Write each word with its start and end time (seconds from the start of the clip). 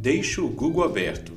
Deixe 0.00 0.40
o 0.40 0.48
Google 0.48 0.84
Aberto, 0.84 1.32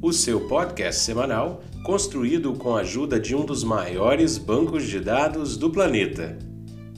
o 0.00 0.14
seu 0.14 0.48
podcast 0.48 1.02
semanal 1.02 1.62
construído 1.84 2.54
com 2.54 2.74
a 2.74 2.80
ajuda 2.80 3.20
de 3.20 3.36
um 3.36 3.44
dos 3.44 3.62
maiores 3.62 4.38
bancos 4.38 4.86
de 4.86 4.98
dados 4.98 5.58
do 5.58 5.68
planeta. 5.68 6.38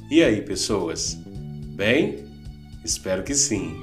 E 0.08 0.22
aí, 0.22 0.40
pessoas? 0.40 1.18
Bem? 1.74 2.24
Espero 2.84 3.24
que 3.24 3.34
sim. 3.34 3.74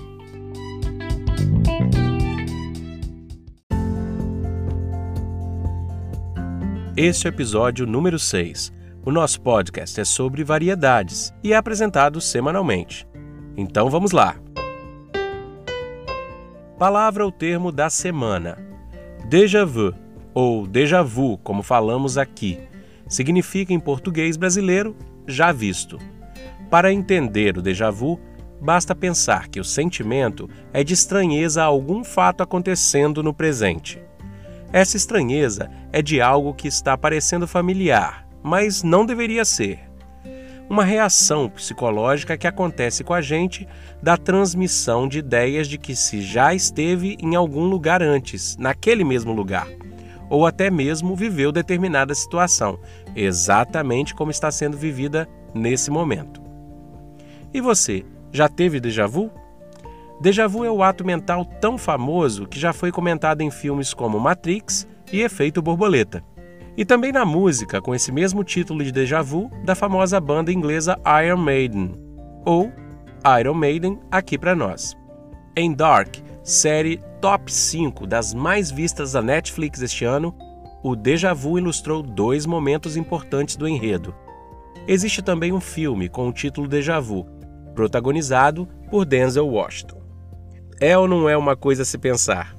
Este 6.95 7.27
é 7.27 7.29
o 7.29 7.33
episódio 7.33 7.85
número 7.85 8.17
6. 8.17 8.71
O 9.05 9.11
nosso 9.11 9.41
podcast 9.41 9.99
é 9.99 10.05
sobre 10.05 10.45
variedades 10.45 11.33
e 11.43 11.51
é 11.51 11.57
apresentado 11.57 12.21
semanalmente. 12.21 13.05
Então 13.57 13.89
vamos 13.89 14.11
lá! 14.11 14.46
Palavra 16.77 17.25
ou 17.25 17.31
termo 17.31 17.71
da 17.71 17.89
semana: 17.89 18.57
déjà 19.25 19.65
vu, 19.65 19.93
ou 20.31 20.67
déjà 20.67 21.01
vu, 21.01 21.39
como 21.39 21.63
falamos 21.63 22.19
aqui, 22.19 22.59
significa 23.07 23.73
em 23.73 23.79
português 23.79 24.37
brasileiro 24.37 24.95
já 25.27 25.51
visto. 25.51 25.97
Para 26.69 26.93
entender 26.93 27.57
o 27.57 27.61
déjà 27.63 27.89
vu, 27.89 28.19
basta 28.61 28.93
pensar 28.93 29.47
que 29.47 29.59
o 29.59 29.63
sentimento 29.63 30.47
é 30.71 30.83
de 30.83 30.93
estranheza 30.93 31.63
a 31.63 31.65
algum 31.65 32.03
fato 32.03 32.43
acontecendo 32.43 33.23
no 33.23 33.33
presente. 33.33 33.99
Essa 34.71 34.97
estranheza 34.97 35.71
é 35.91 36.01
de 36.01 36.21
algo 36.21 36.53
que 36.53 36.67
está 36.67 36.95
parecendo 36.95 37.47
familiar, 37.47 38.27
mas 38.43 38.83
não 38.83 39.03
deveria 39.03 39.45
ser. 39.45 39.86
Uma 40.69 40.83
reação 40.83 41.49
psicológica 41.49 42.37
que 42.37 42.45
acontece 42.45 43.01
com 43.01 43.13
a 43.13 43.21
gente 43.21 43.65
da 44.03 44.17
transmissão 44.17 45.07
de 45.07 45.19
ideias 45.19 45.67
de 45.67 45.77
que 45.77 45.95
se 45.95 46.21
já 46.21 46.53
esteve 46.53 47.17
em 47.21 47.35
algum 47.35 47.63
lugar 47.63 48.01
antes, 48.03 48.57
naquele 48.57 49.05
mesmo 49.05 49.31
lugar, 49.31 49.67
ou 50.29 50.45
até 50.45 50.69
mesmo 50.69 51.15
viveu 51.15 51.53
determinada 51.53 52.13
situação, 52.13 52.77
exatamente 53.15 54.13
como 54.13 54.29
está 54.29 54.51
sendo 54.51 54.77
vivida 54.77 55.27
nesse 55.53 55.89
momento. 55.89 56.41
E 57.53 57.61
você, 57.61 58.03
já 58.33 58.49
teve 58.49 58.81
déjà 58.81 59.07
vu? 59.07 59.31
Déjà 60.19 60.47
vu 60.47 60.65
é 60.65 60.69
o 60.69 60.83
ato 60.83 61.05
mental 61.05 61.45
tão 61.45 61.77
famoso 61.77 62.45
que 62.45 62.59
já 62.59 62.73
foi 62.73 62.91
comentado 62.91 63.41
em 63.41 63.49
filmes 63.49 63.93
como 63.93 64.19
Matrix 64.19 64.85
e 65.13 65.21
Efeito 65.21 65.61
Borboleta. 65.61 66.21
E 66.77 66.85
também 66.85 67.11
na 67.11 67.25
música, 67.25 67.81
com 67.81 67.95
esse 67.95 68.11
mesmo 68.11 68.43
título 68.43 68.83
de 68.83 68.91
déjà 68.91 69.19
vu, 69.23 69.49
da 69.65 69.73
famosa 69.73 70.19
banda 70.21 70.53
inglesa 70.53 70.95
Iron 71.25 71.37
Maiden, 71.37 71.95
ou 72.45 72.71
Iron 73.39 73.55
Maiden 73.55 73.99
aqui 74.11 74.37
para 74.37 74.55
nós. 74.55 74.95
Em 75.55 75.73
Dark, 75.73 76.17
série 76.43 77.01
top 77.19 77.51
5 77.51 78.05
das 78.05 78.31
mais 78.31 78.69
vistas 78.69 79.13
da 79.13 79.23
Netflix 79.23 79.81
este 79.81 80.05
ano, 80.05 80.35
o 80.83 80.95
déjà 80.95 81.33
vu 81.33 81.57
ilustrou 81.57 82.03
dois 82.03 82.45
momentos 82.45 82.95
importantes 82.95 83.55
do 83.55 83.67
enredo. 83.67 84.13
Existe 84.87 85.21
também 85.23 85.51
um 85.51 85.59
filme 85.59 86.07
com 86.07 86.29
o 86.29 86.31
título 86.31 86.67
Déjà 86.67 86.99
Vu, 86.99 87.25
protagonizado 87.73 88.67
por 88.89 89.03
Denzel 89.03 89.47
Washington. 89.47 90.01
É 90.79 90.97
ou 90.97 91.07
não 91.07 91.27
é 91.27 91.35
uma 91.35 91.57
coisa 91.57 91.81
a 91.81 91.85
se 91.85 91.97
pensar? 91.97 92.56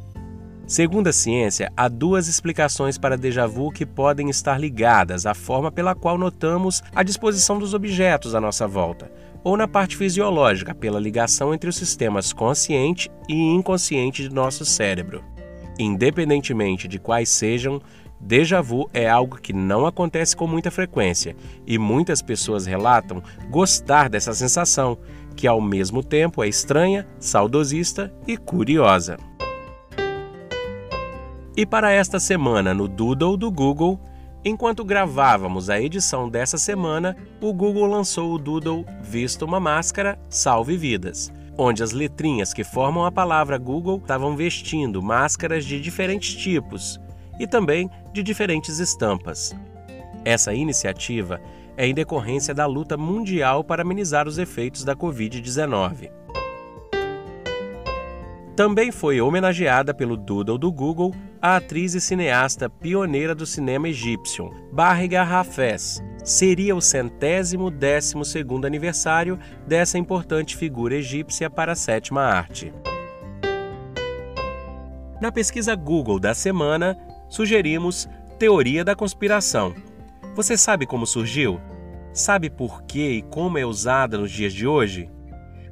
Segundo 0.68 1.06
a 1.06 1.12
ciência, 1.14 1.72
há 1.74 1.88
duas 1.88 2.28
explicações 2.28 2.98
para 2.98 3.16
déjà 3.16 3.46
vu 3.46 3.70
que 3.70 3.86
podem 3.86 4.28
estar 4.28 4.60
ligadas 4.60 5.24
à 5.24 5.32
forma 5.32 5.72
pela 5.72 5.94
qual 5.94 6.18
notamos 6.18 6.82
a 6.94 7.02
disposição 7.02 7.58
dos 7.58 7.72
objetos 7.72 8.34
à 8.34 8.40
nossa 8.40 8.68
volta, 8.68 9.10
ou 9.42 9.56
na 9.56 9.66
parte 9.66 9.96
fisiológica, 9.96 10.74
pela 10.74 11.00
ligação 11.00 11.54
entre 11.54 11.70
os 11.70 11.76
sistemas 11.76 12.34
consciente 12.34 13.10
e 13.26 13.34
inconsciente 13.34 14.22
de 14.22 14.28
nosso 14.28 14.66
cérebro. 14.66 15.24
Independentemente 15.78 16.86
de 16.86 16.98
quais 16.98 17.30
sejam, 17.30 17.80
déjà 18.20 18.60
vu 18.60 18.90
é 18.92 19.08
algo 19.08 19.40
que 19.40 19.54
não 19.54 19.86
acontece 19.86 20.36
com 20.36 20.46
muita 20.46 20.70
frequência 20.70 21.34
e 21.66 21.78
muitas 21.78 22.20
pessoas 22.20 22.66
relatam 22.66 23.22
gostar 23.48 24.10
dessa 24.10 24.34
sensação, 24.34 24.98
que 25.34 25.46
ao 25.46 25.62
mesmo 25.62 26.04
tempo 26.04 26.44
é 26.44 26.48
estranha, 26.48 27.08
saudosista 27.18 28.12
e 28.26 28.36
curiosa. 28.36 29.16
E 31.58 31.66
para 31.66 31.90
esta 31.90 32.20
semana 32.20 32.72
no 32.72 32.86
Doodle 32.86 33.36
do 33.36 33.50
Google, 33.50 33.98
enquanto 34.44 34.84
gravávamos 34.84 35.68
a 35.68 35.80
edição 35.80 36.28
dessa 36.28 36.56
semana, 36.56 37.16
o 37.40 37.52
Google 37.52 37.84
lançou 37.84 38.32
o 38.32 38.38
Doodle 38.38 38.86
Visto 39.02 39.44
uma 39.44 39.58
Máscara, 39.58 40.16
Salve 40.30 40.76
Vidas, 40.76 41.32
onde 41.58 41.82
as 41.82 41.90
letrinhas 41.90 42.54
que 42.54 42.62
formam 42.62 43.04
a 43.04 43.10
palavra 43.10 43.58
Google 43.58 43.98
estavam 43.98 44.36
vestindo 44.36 45.02
máscaras 45.02 45.64
de 45.64 45.80
diferentes 45.80 46.32
tipos 46.36 47.00
e 47.40 47.46
também 47.48 47.90
de 48.12 48.22
diferentes 48.22 48.78
estampas. 48.78 49.52
Essa 50.24 50.54
iniciativa 50.54 51.40
é 51.76 51.88
em 51.88 51.92
decorrência 51.92 52.54
da 52.54 52.66
luta 52.66 52.96
mundial 52.96 53.64
para 53.64 53.82
amenizar 53.82 54.28
os 54.28 54.38
efeitos 54.38 54.84
da 54.84 54.94
Covid-19. 54.94 56.08
Também 58.58 58.90
foi 58.90 59.20
homenageada 59.20 59.94
pelo 59.94 60.16
Doodle 60.16 60.58
do 60.58 60.72
Google 60.72 61.14
a 61.40 61.54
atriz 61.54 61.94
e 61.94 62.00
cineasta 62.00 62.68
pioneira 62.68 63.32
do 63.32 63.46
cinema 63.46 63.88
egípcio, 63.88 64.50
Barriga 64.72 65.22
Hafez. 65.22 66.02
Seria 66.24 66.74
o 66.74 66.80
centésimo 66.80 67.70
décimo 67.70 68.24
segundo 68.24 68.66
aniversário 68.66 69.38
dessa 69.64 69.96
importante 69.96 70.56
figura 70.56 70.96
egípcia 70.96 71.48
para 71.48 71.70
a 71.70 71.76
sétima 71.76 72.22
arte. 72.22 72.74
Na 75.20 75.30
pesquisa 75.30 75.76
Google 75.76 76.18
da 76.18 76.34
semana, 76.34 76.98
sugerimos 77.28 78.08
Teoria 78.40 78.84
da 78.84 78.96
Conspiração, 78.96 79.72
você 80.34 80.56
sabe 80.56 80.84
como 80.84 81.06
surgiu? 81.06 81.60
Sabe 82.12 82.50
por 82.50 82.82
que 82.82 83.18
e 83.18 83.22
como 83.22 83.56
é 83.56 83.64
usada 83.64 84.18
nos 84.18 84.32
dias 84.32 84.52
de 84.52 84.66
hoje? 84.66 85.08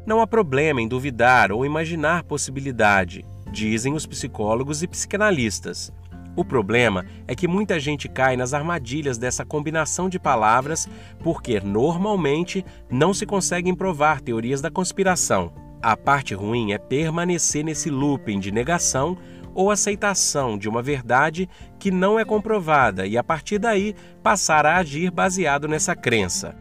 Não 0.07 0.21
há 0.21 0.27
problema 0.27 0.81
em 0.81 0.87
duvidar 0.87 1.51
ou 1.51 1.67
imaginar 1.67 2.23
possibilidade, 2.23 3.27
dizem 3.51 3.93
os 3.93 4.07
psicólogos 4.07 4.81
e 4.81 4.87
psicanalistas. 4.87 5.93
O 6.37 6.45
problema 6.45 7.05
é 7.27 7.35
que 7.35 7.49
muita 7.49 7.81
gente 7.81 8.09
cai 8.09 8.37
nas 8.37 8.55
armadilhas 8.55 9.19
dessa 9.19 9.45
combinação 9.45 10.09
de 10.09 10.21
palavras 10.21 10.89
porque 11.25 11.59
normalmente 11.59 12.65
não 12.89 13.13
se 13.13 13.27
conseguem 13.27 13.75
provar 13.75 14.21
teorias 14.21 14.61
da 14.61 14.71
conspiração. 14.71 15.53
A 15.83 15.97
parte 15.97 16.35
ruim 16.35 16.73
é 16.73 16.79
permanecer 16.79 17.65
nesse 17.65 17.91
looping 17.91 18.39
de 18.39 18.53
negação 18.53 19.19
ou 19.55 19.73
aceitação 19.73 20.57
de 20.57 20.69
uma 20.69 20.83
verdade 20.83 21.49
que 21.81 21.91
não 21.91 22.17
é 22.17 22.25
comprovada 22.25 23.07
e, 23.09 23.19
a 23.19 23.25
partir 23.25 23.59
daí, 23.59 23.95
passar 24.23 24.67
a 24.67 24.77
agir 24.77 25.11
baseado 25.11 25.67
nessa 25.67 25.97
crença. 25.97 26.55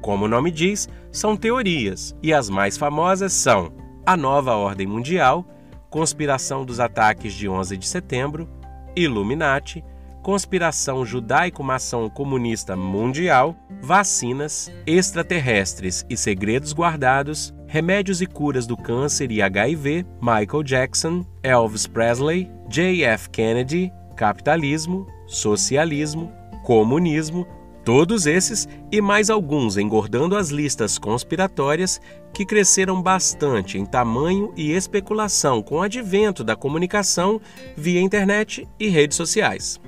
Como 0.00 0.24
o 0.24 0.28
nome 0.28 0.50
diz, 0.50 0.88
são 1.12 1.36
teorias, 1.36 2.16
e 2.22 2.32
as 2.32 2.48
mais 2.48 2.76
famosas 2.76 3.32
são 3.32 3.72
a 4.06 4.16
nova 4.16 4.54
ordem 4.54 4.86
mundial, 4.86 5.44
conspiração 5.90 6.64
dos 6.64 6.80
ataques 6.80 7.32
de 7.34 7.48
11 7.48 7.76
de 7.76 7.86
setembro, 7.86 8.48
Illuminati, 8.96 9.84
conspiração 10.22 11.04
judaico-maçom 11.04 12.08
comunista 12.08 12.76
mundial, 12.76 13.56
vacinas, 13.82 14.70
extraterrestres 14.86 16.04
e 16.08 16.16
segredos 16.16 16.72
guardados, 16.72 17.54
remédios 17.66 18.20
e 18.20 18.26
curas 18.26 18.66
do 18.66 18.76
câncer 18.76 19.30
e 19.30 19.40
HIV, 19.40 20.04
Michael 20.20 20.62
Jackson, 20.62 21.24
Elvis 21.42 21.86
Presley, 21.86 22.50
J.F. 22.68 23.30
Kennedy, 23.30 23.92
capitalismo, 24.16 25.06
socialismo, 25.26 26.32
comunismo, 26.64 27.46
todos 27.84 28.26
esses 28.26 28.68
e 28.90 29.00
mais 29.00 29.30
alguns 29.30 29.76
engordando 29.76 30.36
as 30.36 30.50
listas 30.50 30.98
conspiratórias 30.98 32.00
que 32.32 32.44
cresceram 32.44 33.00
bastante 33.00 33.78
em 33.78 33.84
tamanho 33.84 34.52
e 34.56 34.72
especulação 34.72 35.62
com 35.62 35.76
o 35.76 35.82
advento 35.82 36.44
da 36.44 36.54
comunicação 36.54 37.40
via 37.76 38.00
internet 38.00 38.68
e 38.78 38.88
redes 38.88 39.16
sociais. 39.16 39.80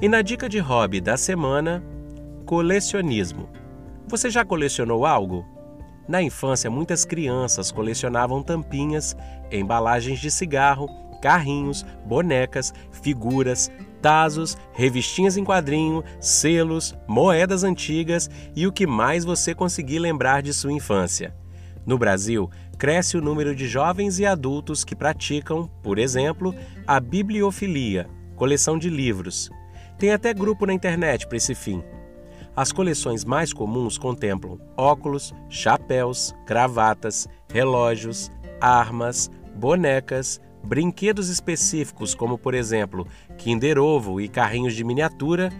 E 0.00 0.08
na 0.08 0.22
dica 0.22 0.48
de 0.48 0.58
hobby 0.58 1.00
da 1.00 1.16
semana, 1.16 1.82
colecionismo. 2.46 3.48
Você 4.06 4.30
já 4.30 4.44
colecionou 4.44 5.04
algo? 5.04 5.44
Na 6.08 6.22
infância, 6.22 6.70
muitas 6.70 7.04
crianças 7.04 7.70
colecionavam 7.70 8.42
tampinhas, 8.42 9.16
embalagens 9.50 10.18
de 10.20 10.30
cigarro, 10.30 10.88
carrinhos, 11.20 11.84
bonecas, 12.04 12.72
figuras, 12.90 13.70
tazos, 14.00 14.56
revistinhas 14.72 15.36
em 15.36 15.44
quadrinho, 15.44 16.04
selos, 16.20 16.94
moedas 17.06 17.64
antigas 17.64 18.30
e 18.54 18.66
o 18.66 18.72
que 18.72 18.86
mais 18.86 19.24
você 19.24 19.54
conseguir 19.54 19.98
lembrar 19.98 20.42
de 20.42 20.52
sua 20.52 20.72
infância. 20.72 21.34
No 21.84 21.98
Brasil, 21.98 22.50
cresce 22.78 23.16
o 23.16 23.20
número 23.20 23.54
de 23.54 23.66
jovens 23.66 24.18
e 24.18 24.26
adultos 24.26 24.84
que 24.84 24.94
praticam, 24.94 25.68
por 25.82 25.98
exemplo, 25.98 26.54
a 26.86 27.00
bibliofilia, 27.00 28.08
coleção 28.36 28.78
de 28.78 28.88
livros. 28.88 29.50
Tem 29.98 30.12
até 30.12 30.32
grupo 30.32 30.64
na 30.64 30.72
internet 30.72 31.26
para 31.26 31.36
esse 31.36 31.54
fim. 31.54 31.82
As 32.54 32.72
coleções 32.72 33.24
mais 33.24 33.52
comuns 33.52 33.98
contemplam 33.98 34.58
óculos, 34.76 35.34
chapéus, 35.48 36.34
gravatas, 36.46 37.26
relógios, 37.52 38.30
armas, 38.60 39.30
bonecas, 39.54 40.40
brinquedos 40.64 41.28
específicos 41.28 42.14
como, 42.14 42.38
por 42.38 42.54
exemplo, 42.54 43.06
Kinder 43.36 43.78
Ovo 43.78 44.20
e 44.20 44.28
carrinhos 44.28 44.74
de 44.74 44.84
miniatura, 44.84 45.50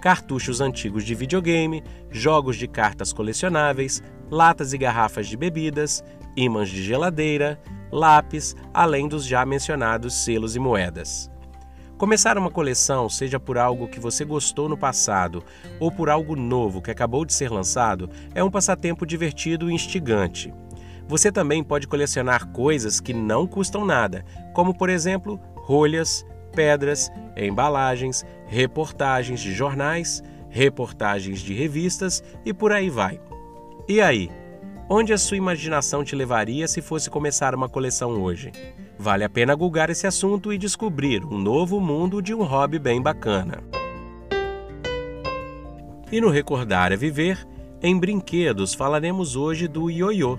cartuchos 0.00 0.60
antigos 0.60 1.04
de 1.04 1.14
videogame, 1.14 1.82
jogos 2.10 2.56
de 2.56 2.68
cartas 2.68 3.12
colecionáveis, 3.12 4.02
latas 4.30 4.72
e 4.72 4.78
garrafas 4.78 5.26
de 5.26 5.36
bebidas, 5.36 6.04
ímãs 6.36 6.68
de 6.68 6.82
geladeira, 6.82 7.60
lápis, 7.90 8.54
além 8.72 9.08
dos 9.08 9.24
já 9.24 9.46
mencionados 9.46 10.14
selos 10.14 10.56
e 10.56 10.58
moedas. 10.58 11.30
Começar 11.96 12.36
uma 12.36 12.50
coleção, 12.50 13.08
seja 13.08 13.38
por 13.38 13.56
algo 13.56 13.86
que 13.86 14.00
você 14.00 14.24
gostou 14.24 14.68
no 14.68 14.76
passado 14.76 15.44
ou 15.78 15.92
por 15.92 16.10
algo 16.10 16.34
novo 16.34 16.82
que 16.82 16.90
acabou 16.90 17.24
de 17.24 17.32
ser 17.32 17.50
lançado, 17.50 18.10
é 18.34 18.42
um 18.42 18.50
passatempo 18.50 19.06
divertido 19.06 19.70
e 19.70 19.74
instigante. 19.74 20.52
Você 21.06 21.30
também 21.30 21.62
pode 21.62 21.86
colecionar 21.86 22.48
coisas 22.48 23.00
que 23.00 23.12
não 23.12 23.46
custam 23.46 23.84
nada, 23.84 24.24
como 24.54 24.76
por 24.76 24.88
exemplo 24.88 25.38
rolhas, 25.56 26.24
pedras, 26.54 27.10
embalagens, 27.36 28.24
reportagens 28.46 29.40
de 29.40 29.52
jornais, 29.52 30.22
reportagens 30.48 31.40
de 31.40 31.52
revistas 31.52 32.22
e 32.44 32.54
por 32.54 32.72
aí 32.72 32.88
vai. 32.88 33.20
E 33.88 34.00
aí? 34.00 34.30
Onde 34.88 35.12
a 35.12 35.18
sua 35.18 35.36
imaginação 35.36 36.04
te 36.04 36.14
levaria 36.14 36.68
se 36.68 36.82
fosse 36.82 37.08
começar 37.08 37.54
uma 37.54 37.68
coleção 37.68 38.22
hoje? 38.22 38.52
Vale 38.98 39.24
a 39.24 39.30
pena 39.30 39.54
gulgar 39.54 39.90
esse 39.90 40.06
assunto 40.06 40.52
e 40.52 40.58
descobrir 40.58 41.24
um 41.24 41.38
novo 41.38 41.80
mundo 41.80 42.22
de 42.22 42.34
um 42.34 42.42
hobby 42.42 42.78
bem 42.78 43.02
bacana. 43.02 43.62
E 46.12 46.20
no 46.20 46.30
Recordar 46.30 46.92
é 46.92 46.96
Viver, 46.96 47.44
em 47.82 47.98
brinquedos 47.98 48.74
falaremos 48.74 49.36
hoje 49.36 49.66
do 49.66 49.90
ioiô. 49.90 50.38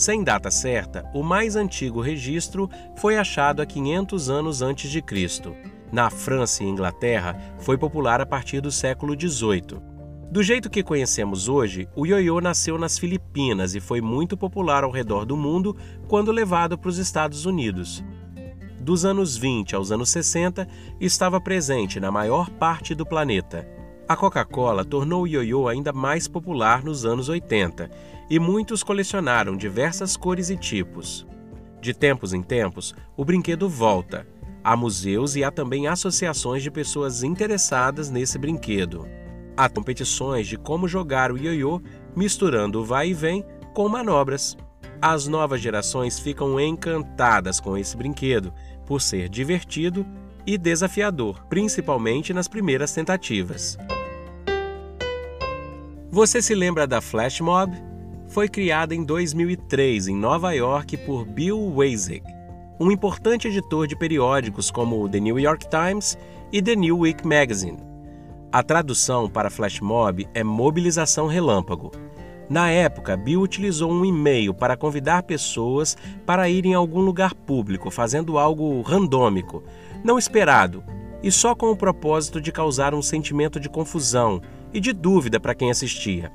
Sem 0.00 0.24
data 0.24 0.50
certa, 0.50 1.04
o 1.12 1.22
mais 1.22 1.56
antigo 1.56 2.00
registro 2.00 2.70
foi 2.96 3.18
achado 3.18 3.60
há 3.60 3.66
500 3.66 4.30
anos 4.30 4.62
antes 4.62 4.90
de 4.90 5.02
Cristo. 5.02 5.54
Na 5.92 6.08
França 6.08 6.64
e 6.64 6.66
Inglaterra, 6.66 7.38
foi 7.58 7.76
popular 7.76 8.18
a 8.18 8.24
partir 8.24 8.62
do 8.62 8.72
século 8.72 9.12
XVIII. 9.12 9.78
Do 10.30 10.42
jeito 10.42 10.70
que 10.70 10.82
conhecemos 10.82 11.50
hoje, 11.50 11.86
o 11.94 12.06
ioiô 12.06 12.40
nasceu 12.40 12.78
nas 12.78 12.98
Filipinas 12.98 13.74
e 13.74 13.80
foi 13.80 14.00
muito 14.00 14.38
popular 14.38 14.84
ao 14.84 14.90
redor 14.90 15.26
do 15.26 15.36
mundo 15.36 15.76
quando 16.08 16.32
levado 16.32 16.78
para 16.78 16.88
os 16.88 16.96
Estados 16.96 17.44
Unidos. 17.44 18.02
Dos 18.80 19.04
anos 19.04 19.36
20 19.36 19.76
aos 19.76 19.92
anos 19.92 20.08
60, 20.08 20.66
estava 20.98 21.38
presente 21.38 22.00
na 22.00 22.10
maior 22.10 22.48
parte 22.48 22.94
do 22.94 23.04
planeta. 23.04 23.68
A 24.08 24.16
Coca-Cola 24.16 24.82
tornou 24.82 25.24
o 25.24 25.26
ioiô 25.26 25.68
ainda 25.68 25.92
mais 25.92 26.26
popular 26.26 26.82
nos 26.82 27.04
anos 27.04 27.28
80 27.28 28.18
e 28.30 28.38
muitos 28.38 28.84
colecionaram 28.84 29.56
diversas 29.56 30.16
cores 30.16 30.48
e 30.50 30.56
tipos. 30.56 31.26
De 31.80 31.92
tempos 31.92 32.32
em 32.32 32.42
tempos, 32.42 32.94
o 33.16 33.24
brinquedo 33.24 33.68
volta. 33.68 34.24
Há 34.62 34.76
museus 34.76 35.34
e 35.34 35.42
há 35.42 35.50
também 35.50 35.88
associações 35.88 36.62
de 36.62 36.70
pessoas 36.70 37.24
interessadas 37.24 38.08
nesse 38.08 38.38
brinquedo. 38.38 39.08
Há 39.56 39.68
competições 39.68 40.46
de 40.46 40.56
como 40.56 40.86
jogar 40.86 41.32
o 41.32 41.36
ioiô 41.36 41.82
misturando 42.14 42.80
o 42.80 42.84
vai 42.84 43.08
e 43.08 43.14
vem 43.14 43.44
com 43.74 43.88
manobras. 43.88 44.56
As 45.02 45.26
novas 45.26 45.60
gerações 45.60 46.20
ficam 46.20 46.60
encantadas 46.60 47.58
com 47.58 47.76
esse 47.76 47.96
brinquedo 47.96 48.52
por 48.86 49.00
ser 49.00 49.28
divertido 49.28 50.06
e 50.46 50.56
desafiador, 50.56 51.44
principalmente 51.48 52.32
nas 52.32 52.46
primeiras 52.46 52.92
tentativas. 52.92 53.76
Você 56.10 56.42
se 56.42 56.54
lembra 56.54 56.86
da 56.86 57.00
Flash 57.00 57.40
Mob? 57.40 57.89
Foi 58.30 58.48
criada 58.48 58.94
em 58.94 59.02
2003 59.02 60.06
em 60.06 60.14
Nova 60.14 60.52
York 60.52 60.96
por 60.98 61.24
Bill 61.24 61.58
Weisig, 61.74 62.22
um 62.78 62.88
importante 62.92 63.48
editor 63.48 63.88
de 63.88 63.96
periódicos 63.96 64.70
como 64.70 65.08
The 65.08 65.18
New 65.18 65.36
York 65.36 65.66
Times 65.68 66.16
e 66.52 66.62
The 66.62 66.76
New 66.76 67.00
Week 67.00 67.26
Magazine. 67.26 67.78
A 68.52 68.62
tradução 68.62 69.28
para 69.28 69.50
flash 69.50 69.80
mob 69.80 70.28
é 70.32 70.44
mobilização 70.44 71.26
relâmpago. 71.26 71.90
Na 72.48 72.70
época, 72.70 73.16
Bill 73.16 73.40
utilizou 73.40 73.90
um 73.90 74.04
e-mail 74.04 74.54
para 74.54 74.76
convidar 74.76 75.24
pessoas 75.24 75.96
para 76.24 76.48
irem 76.48 76.72
a 76.72 76.78
algum 76.78 77.00
lugar 77.00 77.34
público, 77.34 77.90
fazendo 77.90 78.38
algo 78.38 78.80
randômico, 78.82 79.60
não 80.04 80.16
esperado, 80.16 80.84
e 81.20 81.32
só 81.32 81.52
com 81.52 81.72
o 81.72 81.76
propósito 81.76 82.40
de 82.40 82.52
causar 82.52 82.94
um 82.94 83.02
sentimento 83.02 83.58
de 83.58 83.68
confusão 83.68 84.40
e 84.72 84.78
de 84.78 84.92
dúvida 84.92 85.40
para 85.40 85.54
quem 85.54 85.68
assistia. 85.68 86.30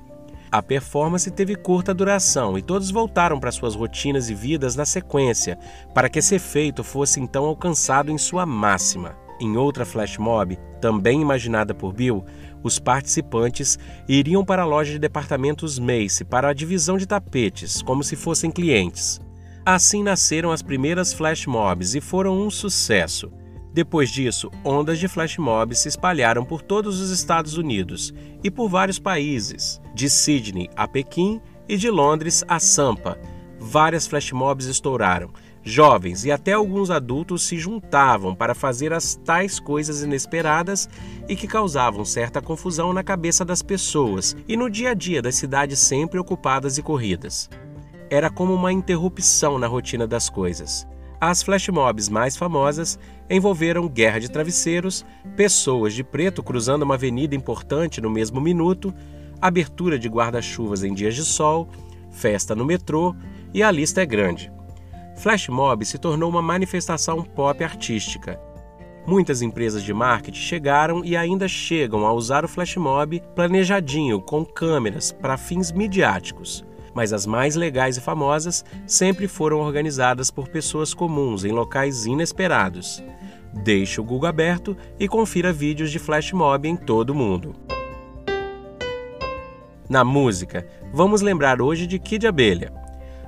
A 0.52 0.62
performance 0.62 1.30
teve 1.32 1.56
curta 1.56 1.94
duração 1.94 2.58
e 2.58 2.62
todos 2.62 2.92
voltaram 2.92 3.40
para 3.40 3.52
suas 3.52 3.76
rotinas 3.76 4.30
e 4.30 4.36
vidas 4.36 4.76
na 4.76 4.86
sequência, 4.86 5.58
para 5.94 6.10
que 6.10 6.20
esse 6.20 6.36
efeito 6.36 6.84
fosse 6.84 7.20
então 7.20 7.46
alcançado 7.46 8.12
em 8.12 8.18
sua 8.18 8.46
máxima. 8.46 9.16
Em 9.40 9.58
outra 9.58 9.86
flash 9.86 10.18
mob, 10.18 10.58
também 10.80 11.22
imaginada 11.22 11.74
por 11.74 11.92
Bill, 11.92 12.24
os 12.64 12.80
participantes 12.80 13.78
iriam 14.08 14.46
para 14.46 14.62
a 14.62 14.66
loja 14.66 14.94
de 14.94 15.00
departamentos 15.00 15.78
Macy 15.78 16.24
para 16.24 16.50
a 16.50 16.54
divisão 16.54 16.98
de 16.98 17.06
tapetes, 17.06 17.82
como 17.82 18.04
se 18.04 18.16
fossem 18.16 18.50
clientes. 18.50 19.20
Assim 19.66 20.04
nasceram 20.04 20.52
as 20.52 20.62
primeiras 20.62 21.12
flash 21.12 21.48
mobs 21.48 21.96
e 21.96 22.02
foram 22.02 22.38
um 22.38 22.50
sucesso. 22.50 23.32
Depois 23.76 24.10
disso, 24.10 24.50
ondas 24.64 24.98
de 24.98 25.06
flash 25.10 25.38
mobs 25.38 25.80
se 25.80 25.90
espalharam 25.90 26.46
por 26.46 26.62
todos 26.62 27.02
os 27.02 27.10
Estados 27.10 27.58
Unidos 27.58 28.14
e 28.42 28.50
por 28.50 28.70
vários 28.70 29.00
países, 29.00 29.82
de 29.94 30.10
Sydney 30.10 30.70
a 30.78 30.88
Pequim 30.88 31.42
e 31.68 31.76
de 31.76 31.90
Londres 31.90 32.42
a 32.48 32.58
Sampa. 32.58 33.20
Várias 33.60 34.08
flash 34.08 34.32
mobs 34.32 34.68
estouraram, 34.68 35.34
Jovens 35.62 36.24
e 36.24 36.32
até 36.32 36.54
alguns 36.54 36.90
adultos 36.90 37.42
se 37.42 37.58
juntavam 37.58 38.34
para 38.34 38.56
fazer 38.56 38.94
as 38.94 39.16
tais 39.16 39.60
coisas 39.60 40.04
inesperadas 40.04 40.88
e 41.28 41.36
que 41.36 41.46
causavam 41.46 42.06
certa 42.06 42.42
confusão 42.42 42.94
na 42.94 43.04
cabeça 43.04 43.44
das 43.44 43.62
pessoas 43.62 44.38
e 44.48 44.56
no 44.56 44.70
dia 44.70 44.92
a 44.92 44.94
dia 44.94 45.22
das 45.22 45.36
cidades 45.36 45.80
sempre 45.80 46.18
ocupadas 46.18 46.78
e 46.78 46.82
corridas. 46.82 47.50
Era 48.10 48.30
como 48.30 48.54
uma 48.54 48.72
interrupção 48.72 49.60
na 49.60 49.68
rotina 49.68 50.08
das 50.08 50.30
coisas. 50.30 50.88
As 51.28 51.42
flash 51.42 51.70
mobs 51.70 52.08
mais 52.08 52.38
famosas 52.38 53.00
envolveram 53.28 53.90
guerra 53.90 54.20
de 54.20 54.30
travesseiros, 54.30 55.04
pessoas 55.36 55.96
de 55.96 56.04
preto 56.04 56.44
cruzando 56.44 56.84
uma 56.84 56.94
avenida 56.94 57.36
importante 57.36 58.00
no 58.00 58.12
mesmo 58.12 58.40
minuto, 58.40 58.94
abertura 59.42 59.98
de 59.98 60.08
guarda-chuvas 60.08 60.84
em 60.84 60.94
dias 60.94 61.16
de 61.16 61.24
sol, 61.24 61.68
festa 62.12 62.54
no 62.54 62.64
metrô 62.64 63.16
e 63.52 63.64
a 63.64 63.72
lista 63.72 64.04
é 64.04 64.06
grande. 64.06 64.52
Flash 65.18 65.50
mob 65.50 65.84
se 65.84 65.98
tornou 65.98 66.30
uma 66.30 66.44
manifestação 66.44 67.24
pop 67.24 67.64
artística. 67.64 68.40
Muitas 69.08 69.42
empresas 69.42 69.82
de 69.82 69.96
marketing 69.96 70.40
chegaram 70.40 71.04
e 71.04 71.18
ainda 71.18 71.48
chegam 71.48 72.06
a 72.06 72.14
usar 72.14 72.46
o 72.46 72.48
flash 72.48 72.78
mob 72.78 73.20
planejadinho 73.34 74.22
com 74.22 74.46
câmeras 74.46 75.12
para 75.12 75.38
fins 75.38 75.72
midiáticos, 75.72 76.64
mas 76.96 77.14
as 77.14 77.28
mais 77.28 77.56
legais 77.56 77.98
e 77.98 78.02
famosas 78.02 78.66
sempre 78.88 79.28
foram 79.28 79.60
organizadas 79.60 80.32
por 80.32 80.48
pessoas 80.48 80.94
comuns 80.94 81.46
em 81.46 81.52
locais 81.52 82.08
inesperados. 82.08 83.04
Deixe 83.54 84.02
o 84.02 84.04
Google 84.04 84.30
aberto 84.30 84.76
e 85.00 85.08
confira 85.08 85.54
vídeos 85.54 85.92
de 85.92 86.00
flash 86.00 86.32
mob 86.32 86.68
em 86.68 86.76
todo 86.76 87.12
o 87.12 87.16
mundo. 87.16 87.54
Na 89.88 90.04
música, 90.04 90.68
vamos 90.92 91.22
lembrar 91.22 91.62
hoje 91.62 91.86
de 91.86 92.00
Kid 92.00 92.26
Abelha, 92.26 92.74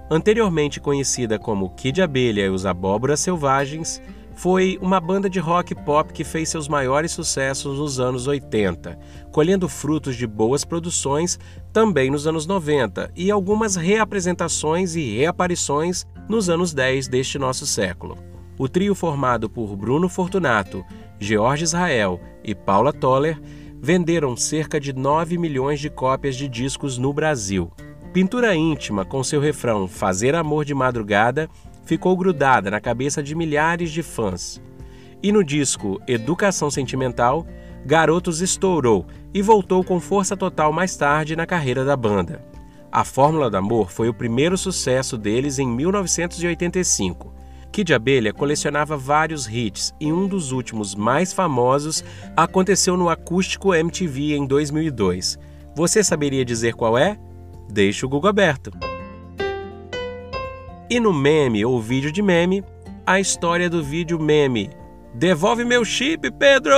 Anteriormente 0.10 0.80
conhecida 0.80 1.38
como 1.38 1.70
Kid 1.72 2.02
Abelha 2.02 2.46
e 2.46 2.50
os 2.50 2.66
Abóboras 2.66 3.20
Selvagens, 3.20 4.02
foi 4.38 4.78
uma 4.84 5.00
banda 5.00 5.28
de 5.28 5.40
rock 5.40 5.74
pop 5.74 6.14
que 6.14 6.24
fez 6.24 6.50
seus 6.50 6.68
maiores 6.68 7.12
sucessos 7.12 7.80
nos 7.80 8.00
anos 8.00 8.28
80, 8.28 8.98
colhendo 9.32 9.68
frutos 9.68 10.16
de 10.16 10.28
boas 10.28 10.64
produções 10.64 11.40
também 11.74 12.12
nos 12.12 12.28
anos 12.28 12.46
90 12.46 13.12
e 13.16 13.32
algumas 13.32 13.76
reapresentações 13.76 14.96
e 14.96 15.18
reaparições 15.18 16.06
nos 16.30 16.50
anos 16.50 16.72
10 16.72 17.08
deste 17.08 17.40
nosso 17.40 17.66
século. 17.66 18.16
O 18.60 18.70
trio 18.70 18.94
formado 18.94 19.50
por 19.50 19.76
Bruno 19.76 20.08
Fortunato, 20.08 20.86
George 21.20 21.64
Israel 21.64 22.22
e 22.44 22.54
Paula 22.54 22.94
Toller 22.94 23.42
venderam 23.82 24.38
cerca 24.38 24.80
de 24.80 24.94
9 24.94 25.36
milhões 25.40 25.80
de 25.80 25.90
cópias 25.90 26.36
de 26.36 26.48
discos 26.48 27.00
no 27.00 27.12
Brasil. 27.12 27.72
Pintura 28.14 28.56
íntima 28.56 29.04
com 29.04 29.24
seu 29.24 29.42
refrão 29.42 29.88
Fazer 29.88 30.36
Amor 30.36 30.64
de 30.64 30.76
Madrugada 30.76 31.50
ficou 31.88 32.16
grudada 32.18 32.70
na 32.70 32.82
cabeça 32.82 33.24
de 33.24 33.34
milhares 33.34 33.92
de 33.92 34.04
fãs. 34.04 34.62
E 35.24 35.32
no 35.32 35.44
disco 35.44 36.00
Educação 36.06 36.70
Sentimental, 36.70 37.48
Garotos 37.86 38.42
estourou 38.42 39.06
e 39.34 39.42
voltou 39.42 39.84
com 39.84 40.00
força 40.00 40.36
total 40.36 40.74
mais 40.74 40.96
tarde 40.98 41.36
na 41.36 41.46
carreira 41.46 41.86
da 41.86 41.96
banda. 41.96 42.46
A 42.92 43.06
Fórmula 43.06 43.50
do 43.50 43.56
Amor 43.56 43.90
foi 43.90 44.10
o 44.10 44.14
primeiro 44.14 44.58
sucesso 44.58 45.18
deles 45.18 45.60
em 45.60 45.68
1985. 45.68 47.34
Kid 47.72 47.94
Abelha 47.94 48.34
colecionava 48.34 48.98
vários 48.98 49.48
hits 49.48 49.94
e 50.00 50.12
um 50.12 50.28
dos 50.28 50.52
últimos 50.52 50.96
mais 50.96 51.32
famosos 51.32 52.04
aconteceu 52.36 52.98
no 52.98 53.10
Acústico 53.10 53.74
MTV 53.74 54.36
em 54.36 54.46
2002. 54.46 55.38
Você 55.76 56.04
saberia 56.04 56.44
dizer 56.44 56.74
qual 56.74 56.98
é? 56.98 57.18
Deixe 57.70 58.06
o 58.06 58.10
Google 58.10 58.30
aberto. 58.30 58.72
E 60.90 61.02
no 61.02 61.12
meme 61.12 61.66
ou 61.66 61.82
vídeo 61.82 62.14
de 62.14 62.22
meme, 62.22 62.64
a 63.06 63.20
história 63.20 63.70
do 63.70 63.84
vídeo 63.84 64.18
meme 64.18 64.70
Devolve 65.14 65.66
meu 65.66 65.84
chip, 65.84 66.32
Pedro! 66.32 66.76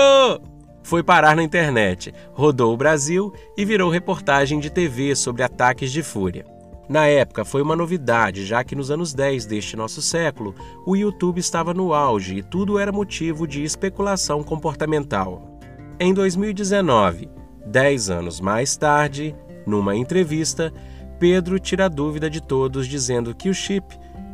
Foi 0.81 1.03
parar 1.03 1.35
na 1.35 1.43
internet, 1.43 2.11
rodou 2.33 2.73
o 2.73 2.77
Brasil 2.77 3.31
e 3.55 3.63
virou 3.63 3.87
reportagem 3.91 4.59
de 4.59 4.71
TV 4.71 5.15
sobre 5.15 5.43
ataques 5.43 5.91
de 5.91 6.01
fúria. 6.01 6.43
Na 6.89 7.05
época 7.05 7.45
foi 7.45 7.61
uma 7.61 7.75
novidade, 7.75 8.47
já 8.47 8.63
que 8.63 8.75
nos 8.75 8.89
anos 8.89 9.13
10 9.13 9.45
deste 9.45 9.75
nosso 9.75 10.01
século, 10.01 10.55
o 10.87 10.95
YouTube 10.95 11.37
estava 11.37 11.71
no 11.71 11.93
auge 11.93 12.37
e 12.37 12.41
tudo 12.41 12.79
era 12.79 12.91
motivo 12.91 13.45
de 13.45 13.63
especulação 13.63 14.41
comportamental. 14.41 15.59
Em 15.99 16.15
2019, 16.15 17.29
10 17.63 18.09
anos 18.09 18.41
mais 18.41 18.75
tarde, 18.75 19.35
numa 19.67 19.95
entrevista, 19.95 20.73
Pedro 21.19 21.59
tira 21.59 21.85
a 21.85 21.89
dúvida 21.89 22.29
de 22.29 22.41
todos 22.41 22.87
dizendo 22.87 23.35
que 23.35 23.49
o 23.49 23.53
chip 23.53 23.85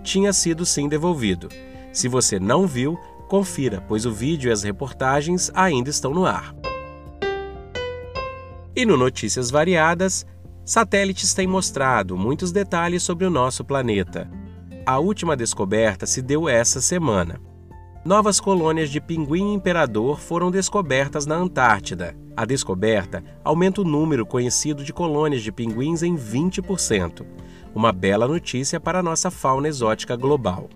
tinha 0.04 0.32
sido 0.32 0.66
sim 0.66 0.88
devolvido. 0.88 1.50
Se 1.92 2.08
você 2.08 2.40
não 2.40 2.68
viu, 2.68 2.98
Confira, 3.28 3.84
pois 3.88 4.06
o 4.06 4.12
vídeo 4.12 4.50
e 4.50 4.52
as 4.52 4.64
reportagens 4.64 5.52
ainda 5.54 5.90
estão 5.90 6.14
no 6.14 6.26
ar. 6.26 6.56
E 8.76 8.86
no 8.86 8.98
Notícias 8.98 9.50
Variadas, 9.50 10.26
satélites 10.64 11.34
têm 11.34 11.48
mostrado 11.48 12.16
muitos 12.16 12.52
detalhes 12.52 13.04
sobre 13.04 13.26
o 13.26 13.30
nosso 13.30 13.64
planeta. 13.64 14.30
A 14.86 15.00
última 15.00 15.36
descoberta 15.36 16.06
se 16.06 16.22
deu 16.22 16.48
essa 16.48 16.80
semana. 16.82 17.42
Novas 18.04 18.40
colônias 18.40 18.92
de 18.92 19.02
pinguim 19.02 19.54
imperador 19.54 20.20
foram 20.20 20.52
descobertas 20.52 21.26
na 21.26 21.36
Antártida. 21.36 22.16
A 22.38 22.46
descoberta 22.46 23.24
aumenta 23.44 23.82
o 23.82 23.86
número 23.86 24.26
conhecido 24.26 24.84
de 24.84 24.92
colônias 24.92 25.42
de 25.42 25.52
pinguins 25.52 26.04
em 26.04 26.16
20%. 26.16 27.26
Uma 27.74 27.94
bela 27.94 28.28
notícia 28.28 28.80
para 28.80 29.00
a 29.00 29.04
nossa 29.04 29.32
fauna 29.32 29.70
exótica 29.70 30.16
global. 30.18 30.70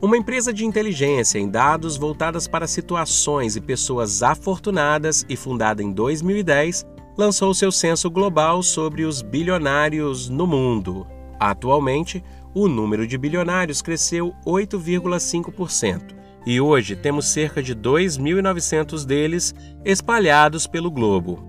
Uma 0.00 0.16
empresa 0.16 0.52
de 0.52 0.64
inteligência 0.64 1.38
em 1.38 1.48
dados 1.48 1.96
voltadas 1.96 2.46
para 2.46 2.66
situações 2.66 3.56
e 3.56 3.60
pessoas 3.60 4.22
afortunadas 4.22 5.24
e 5.28 5.36
fundada 5.36 5.82
em 5.82 5.90
2010, 5.90 6.86
lançou 7.16 7.52
seu 7.52 7.72
censo 7.72 8.10
global 8.10 8.62
sobre 8.62 9.04
os 9.04 9.22
bilionários 9.22 10.28
no 10.28 10.46
mundo. 10.46 11.06
Atualmente, 11.40 12.22
o 12.54 12.68
número 12.68 13.06
de 13.06 13.18
bilionários 13.18 13.82
cresceu 13.82 14.34
8,5%, 14.46 16.14
e 16.46 16.60
hoje 16.60 16.94
temos 16.94 17.26
cerca 17.26 17.60
de 17.60 17.74
2.900 17.74 19.04
deles 19.04 19.52
espalhados 19.84 20.66
pelo 20.66 20.90
globo. 20.90 21.44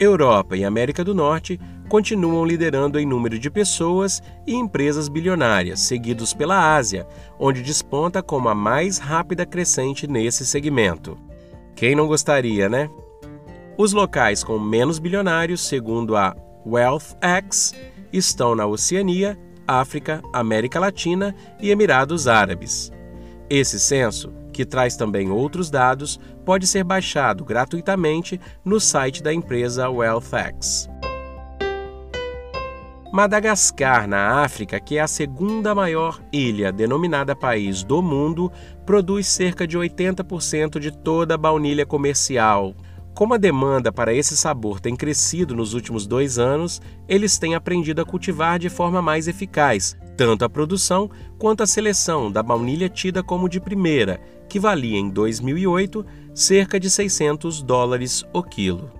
Europa 0.00 0.56
e 0.56 0.64
América 0.64 1.04
do 1.04 1.14
Norte 1.14 1.60
continuam 1.90 2.44
liderando 2.44 2.98
em 2.98 3.04
número 3.04 3.38
de 3.38 3.50
pessoas 3.50 4.22
e 4.46 4.54
empresas 4.54 5.08
bilionárias, 5.08 5.80
seguidos 5.80 6.32
pela 6.32 6.74
Ásia, 6.74 7.06
onde 7.38 7.62
desponta 7.62 8.22
como 8.22 8.48
a 8.48 8.54
mais 8.54 8.96
rápida 8.96 9.44
crescente 9.44 10.06
nesse 10.06 10.46
segmento. 10.46 11.18
Quem 11.76 11.94
não 11.94 12.06
gostaria, 12.06 12.68
né? 12.68 12.88
Os 13.76 13.92
locais 13.92 14.42
com 14.42 14.58
menos 14.58 14.98
bilionários, 14.98 15.66
segundo 15.66 16.16
a 16.16 16.34
WealthX, 16.64 17.74
estão 18.12 18.54
na 18.54 18.66
Oceania, 18.66 19.38
África, 19.66 20.22
América 20.32 20.80
Latina 20.80 21.34
e 21.60 21.70
Emirados 21.70 22.26
Árabes. 22.26 22.90
Esse 23.50 23.80
censo, 23.80 24.32
que 24.52 24.64
traz 24.64 24.96
também 24.96 25.28
outros 25.28 25.70
dados, 25.70 26.20
pode 26.44 26.68
ser 26.68 26.84
baixado 26.84 27.44
gratuitamente 27.44 28.40
no 28.64 28.78
site 28.78 29.24
da 29.24 29.34
empresa 29.34 29.90
WealthX. 29.90 30.88
Madagascar, 33.12 34.06
na 34.06 34.44
África, 34.44 34.78
que 34.78 34.98
é 34.98 35.00
a 35.00 35.08
segunda 35.08 35.74
maior 35.74 36.22
ilha 36.32 36.70
denominada 36.70 37.34
país 37.34 37.82
do 37.82 38.00
mundo, 38.00 38.52
produz 38.86 39.26
cerca 39.26 39.66
de 39.66 39.76
80% 39.76 40.78
de 40.78 40.92
toda 40.92 41.34
a 41.34 41.38
baunilha 41.38 41.84
comercial. 41.84 42.72
Como 43.14 43.34
a 43.34 43.36
demanda 43.36 43.92
para 43.92 44.14
esse 44.14 44.36
sabor 44.36 44.80
tem 44.80 44.96
crescido 44.96 45.54
nos 45.54 45.74
últimos 45.74 46.06
dois 46.06 46.38
anos, 46.38 46.80
eles 47.08 47.38
têm 47.38 47.54
aprendido 47.54 48.00
a 48.00 48.04
cultivar 48.04 48.58
de 48.58 48.68
forma 48.68 49.02
mais 49.02 49.28
eficaz, 49.28 49.96
tanto 50.16 50.44
a 50.44 50.48
produção 50.48 51.10
quanto 51.38 51.62
a 51.62 51.66
seleção 51.66 52.30
da 52.30 52.42
baunilha 52.42 52.88
tida 52.88 53.22
como 53.22 53.48
de 53.48 53.60
primeira, 53.60 54.20
que 54.48 54.58
valia 54.58 54.98
em 54.98 55.10
2008 55.10 56.04
cerca 56.34 56.80
de 56.80 56.90
600 56.90 57.62
dólares 57.62 58.24
o 58.32 58.42
quilo. 58.42 58.90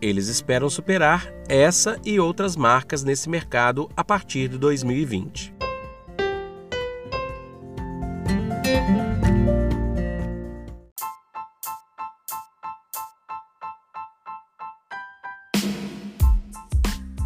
Eles 0.00 0.28
esperam 0.28 0.70
superar 0.70 1.30
essa 1.48 1.98
e 2.04 2.18
outras 2.18 2.56
marcas 2.56 3.04
nesse 3.04 3.28
mercado 3.28 3.88
a 3.96 4.02
partir 4.02 4.48
de 4.48 4.56
2020. 4.56 5.59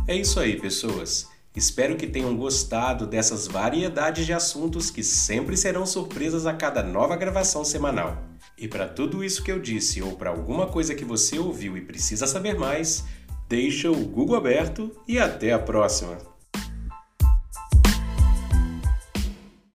É 0.06 0.14
isso 0.14 0.38
aí, 0.38 0.60
pessoas. 0.60 1.28
Espero 1.56 1.96
que 1.96 2.06
tenham 2.06 2.36
gostado 2.36 3.06
dessas 3.06 3.46
variedades 3.46 4.26
de 4.26 4.34
assuntos 4.34 4.90
que 4.90 5.02
sempre 5.02 5.56
serão 5.56 5.86
surpresas 5.86 6.44
a 6.44 6.52
cada 6.52 6.82
nova 6.82 7.16
gravação 7.16 7.64
semanal. 7.64 8.22
E 8.58 8.68
para 8.68 8.86
tudo 8.86 9.24
isso 9.24 9.42
que 9.42 9.50
eu 9.50 9.58
disse 9.58 10.02
ou 10.02 10.16
para 10.16 10.28
alguma 10.28 10.66
coisa 10.66 10.94
que 10.94 11.06
você 11.06 11.38
ouviu 11.38 11.76
e 11.76 11.80
precisa 11.80 12.26
saber 12.26 12.58
mais, 12.58 13.04
deixa 13.48 13.90
o 13.90 14.04
Google 14.04 14.36
aberto 14.36 14.94
e 15.08 15.18
até 15.18 15.52
a 15.52 15.58
próxima! 15.58 16.33